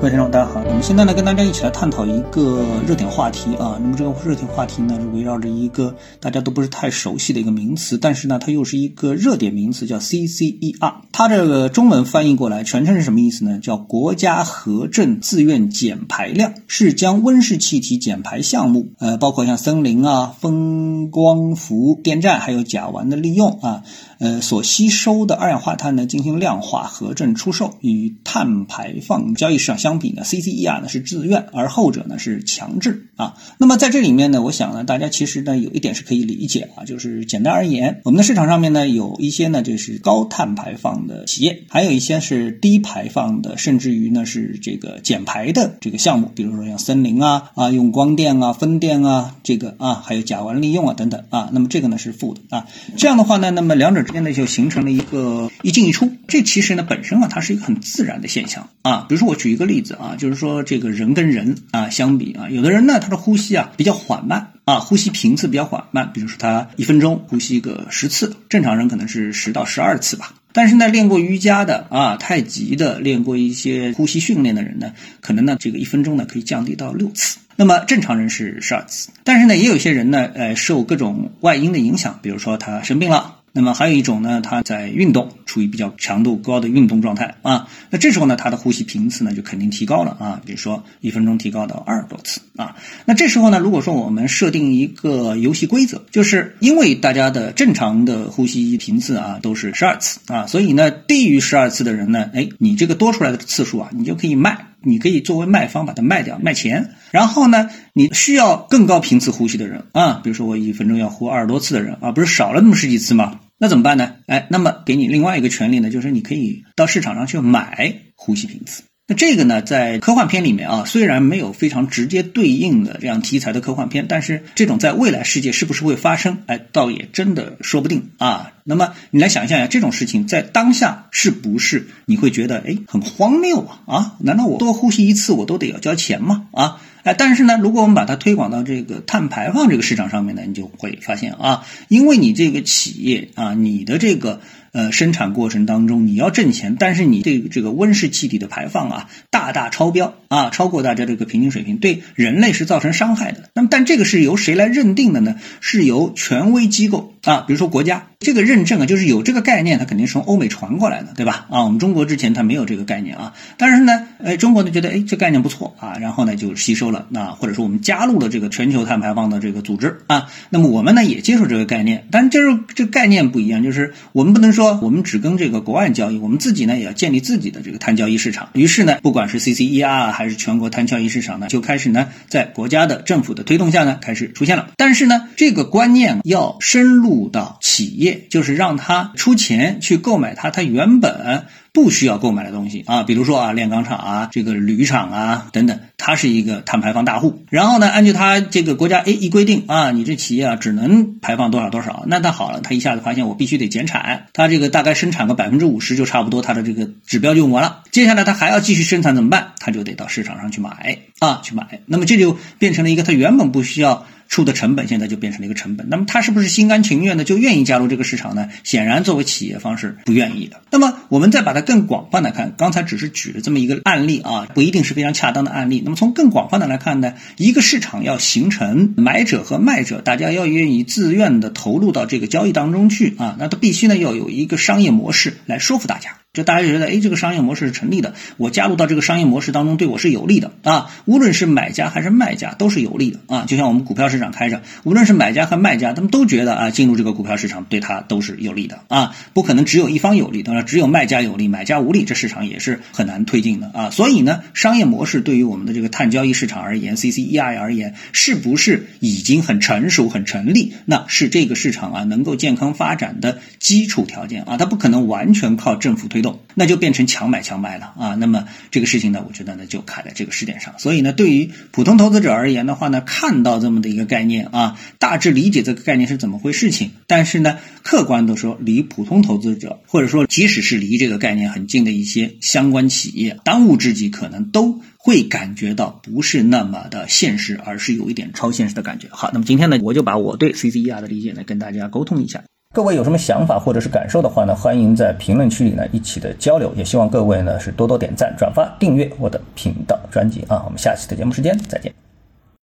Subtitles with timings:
[0.00, 0.62] 各位听众，大家好。
[0.66, 3.76] 我们现在呢，跟大家一起来探讨一个热点话题啊。
[3.78, 10.94] 那么这个热点话题呢，是围绕着一个大家都不是太熟悉的一个名词，但是呢，它又是一个热点名词，叫 CCER。
[11.12, 13.58] 它这个中文翻译过来，全称是什么意思呢？
[13.58, 23.82] 叫国家核证自愿减排量，是将温室气体减排项目，呃，包括像森林啊、风光伏电站，还有甲烷的利用啊，
[24.18, 29.89] 呃，所吸收的二氧化碳呢，进行量化核证出售，与碳排放交易市场相。
[29.90, 33.34] 相比呢，CCER 呢是自愿，而后者呢是强制啊。
[33.58, 51.50] 那么在这里面呢，我想呢，大家其实呢有一点是可以理解啊，就是简单而言，我们的市场上面呢有一些呢就是高碳排放的企业，还有一些是低排放的，甚至于呢是这个减排的这个项目，比如说像森林啊啊，用光电啊、风电啊，这个啊还有甲烷利用啊等等啊。
[51.52, 52.68] 那么这个呢是负的啊。
[52.96, 56.08] 这样的话呢，那么两者之间呢就形成了一个一进一出。
[56.28, 59.06] 这其实呢本身啊它是一个很自然的现象啊。
[59.08, 59.79] 比如说我举一个例。
[59.80, 70.34] 例子啊，就是说这个人跟人啊相比啊，有的人呢他的呼吸啊比较缓慢啊，呼吸频次比较缓慢，比如说他一分钟呼吸个十次，正常人可能是十到十二次吧。
[70.52, 77.38] 但是呢，练过瑜伽的啊、太极的，练过一些呼吸训练的人呢，可能呢这个一分钟呢可以降低到六次。
[77.56, 83.36] 那么正常人是十二次，但是呢也有些人呢，呃，受各种外因的影响，比如说他生病了。
[83.52, 87.66] 那么还有一种呢，他在运动，处于比较强度高的运动状态啊。
[87.90, 90.40] 那这时候呢，他的呼吸频次呢就肯定提高了啊。
[90.46, 92.76] 比如说一分钟提高到二十多次啊。
[93.04, 104.66] 那这时候呢，如果说我们设定一个游戏规则，就是因为大家的正常的呼吸频次啊都是十二次啊，所以呢低于十二次的人呢，哎，你这个多出来的次数啊，你就可以卖。
[104.82, 113.40] 你可以作为卖方把它卖掉卖钱，然后呢，你需要更高频次呼吸的人啊，比如说我一分钟要呼二十多次的人啊，不是少了那么十几次吗？
[113.62, 114.14] 那怎么办呢？
[114.26, 118.84] 哎，那么给你另外一个权利呢，就是你可以到市场上去买呼吸频次。
[119.06, 126.38] 那这个呢，在科幻片里面啊，虽然没有非常直接对应的这样题材的科幻片，但是这种在未来世界是不是会发生？
[126.46, 128.52] 哎，倒也真的说不定啊。
[128.64, 133.82] 那么你来想象一下，这种事情在当下是不是你会觉得哎很荒谬啊？
[133.86, 136.46] 啊，难道我多呼吸一次我都得要交钱吗？
[136.52, 144.40] 啊，哎，但是呢，如果我们把它推广到这个碳排放这个市场上面呢，你就会发现啊，因为你这个企业啊，你的这个。
[144.72, 153.50] 呃，生产过程当中你要挣钱，但是你对这个温室气体的排放啊，大大超标啊，超过大家这个平均水平，对人类是造成伤害的。
[153.54, 155.34] 那么，但这个是由谁来认定的呢？
[155.60, 161.46] 是由权威机构啊，比如说国家这个认证啊，就是有这个概念，它肯定是从欧美传过来的，对吧？
[161.50, 174.59] 啊，我们中国之前它没有这个概念啊，但是呢，哎，中国呢觉得哎这概念不错啊，然后呢就吸收了，那或者说我们加入了这个全球碳排放的这个组织啊，那么我们呢也接受这个概念，但是就是这个概念不一样，就是我们不能说。
[174.60, 178.50] 说我们只跟这个国外交易，我们自己呢也要建立自己的这个碳交易市场。
[178.52, 184.68] 于是呢，不管是 CCER 还是全国碳交易市场呢，就开始呢在国家的政府的推动下呢开始出现了。
[184.76, 191.46] 但是呢，这个观念要深入到企业，就是让他出钱去购买它，它原本。
[191.72, 197.44] 不需要购买的东西啊，比如说啊，炼钢厂啊，这个铝厂啊等等，它是一个碳排放大户。
[197.50, 207.82] 然后呢，按照它这个国家 A 一规定啊，你这企业啊只能排放多少多少，那它好了，它一下子发现我必须得减产，它这个大概生产个百分之五十就差不多，它的这个指标就完了。
[207.90, 209.52] 接下来它还要继续生产怎么办？
[209.58, 211.80] 它就得到市场上去买啊，去买。
[211.86, 214.06] 那么这就变成了一个它原本不需要。
[214.30, 218.48] 出的成本现在就变成了一个成本，那么他是不是心甘情愿的就愿意加入这个市场呢？
[218.62, 220.62] 显然，作为企业方是不愿意的。
[220.70, 225.82] 那么我们再把它更广泛的看，刚才只是举了这么一个案例啊，不一定是非常恰当的案例。
[225.84, 236.19] 那么从更广泛的来看呢，一个市场要形成买者和卖者，大家要愿意自愿的投入到这个交易当中去啊，那它必须呢要有一个商业模式来说服大家。
[236.32, 240.88] 就大家觉得，哎，这个商业模式是成立的，我加入到这个商业模式当中，对我是有利的啊。
[241.04, 243.46] 无论是买家还是卖家，都是有利的啊。
[243.48, 249.16] 就像我们股票市场开着，无论是买家和卖家，他们都觉得啊，进入这个股票市场对他都是有利的啊。
[249.32, 253.90] 不可能只有一方有利，当然只有卖家有利，买家无利，这市场也是很难推进的啊。
[253.90, 260.74] 所以呢，商业模式对于我们的这个碳交易市场而言，CCEI 而言，是不是已经很成熟、很成立？
[260.84, 264.56] 那是这个市场啊能够健康发展的基础条件啊。
[264.56, 266.30] 它不可能完全靠政府推推。
[266.30, 268.14] 动，那就变成强买强卖了啊！
[268.14, 270.74] 那么这个事情呢，我觉得呢就卡在这个时点上。
[270.78, 276.90] 所以呢，对于普通投资者而言的话呢，看到这么的一个概念啊，大致理解这个概念是怎么回事情。
[277.06, 289.08] 但是呢，客观的说，离普通投资者，或者说即使是离这个概念很近的一些相关企业，当务之急可能都会感觉到不是那么的现实，而是有一点超现实的感觉。
[289.10, 292.42] 好，那么今天呢，我就把我对 CCER 的理解呢跟大家沟通一下。
[292.72, 294.54] 各位有什么想法或者是感受的话呢？
[294.54, 300.62] 欢迎在评论区里呢一起的交流，也希望各位呢是多多点赞、转发、订阅我的频道专辑啊。
[300.64, 301.92] 我们下期的节目时间再见。